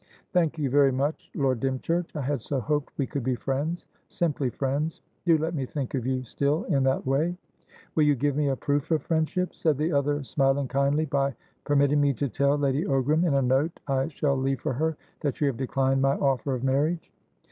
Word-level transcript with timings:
"Thank 0.33 0.57
you 0.57 0.67
very 0.71 0.91
much, 0.91 1.29
Lord 1.35 1.59
Dymchurch. 1.59 2.15
I 2.15 2.21
had 2.23 2.41
so 2.41 2.59
hoped 2.59 2.91
we 2.97 3.05
could 3.05 3.23
be 3.23 3.35
friendssimply 3.35 4.49
friends. 4.55 4.99
Do 5.27 5.37
let 5.37 5.53
me 5.53 5.67
think 5.67 5.93
of 5.93 6.07
you 6.07 6.23
still 6.23 6.63
in 6.63 6.81
that 6.85 7.05
way." 7.05 7.37
"Will 7.93 8.05
you 8.05 8.15
give 8.15 8.35
me 8.35 8.47
a 8.47 8.55
proof 8.55 8.89
of 8.89 9.03
friendship," 9.03 9.53
said 9.53 9.77
the 9.77 9.91
other, 9.93 10.23
smiling 10.23 10.67
kindly, 10.69 11.05
"by 11.05 11.35
permitting 11.65 12.01
me 12.01 12.13
to 12.13 12.27
tell 12.29 12.57
Lady 12.57 12.83
Ogram, 12.83 13.27
in 13.27 13.35
a 13.35 13.43
note 13.43 13.79
I 13.87 14.07
shall 14.07 14.35
leave 14.35 14.61
for 14.61 14.73
her, 14.73 14.97
that 15.19 15.39
you 15.39 15.45
have 15.45 15.57
declined 15.57 16.01
my 16.01 16.15
offer 16.15 16.55
of 16.55 16.63
marriage?" 16.63 17.11